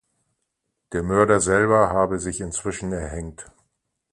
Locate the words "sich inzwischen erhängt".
2.17-3.51